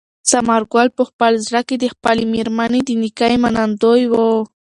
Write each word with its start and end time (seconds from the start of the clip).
ثمر 0.29 0.61
ګل 0.73 0.87
په 0.97 1.03
خپل 1.09 1.33
زړه 1.47 1.61
کې 1.67 1.75
د 1.79 1.85
خپلې 1.93 2.23
مېرمنې 2.33 2.81
د 2.85 2.89
نېکۍ 3.01 3.33
منندوی 3.43 4.01
و. 4.11 4.13